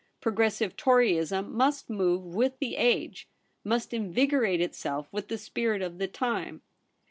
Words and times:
Pro 0.19 0.31
gressive 0.33 0.75
Toryism 0.75 1.51
must 1.55 1.87
move 1.87 2.23
with 2.23 2.57
the 2.57 2.75
age; 2.75 3.29
must 3.63 3.93
invigorate 3.93 4.59
itself 4.59 5.07
with 5.11 5.27
the 5.27 5.37
spirit 5.37 5.83
of 5.83 5.99
the 5.99 6.07
time. 6.07 6.63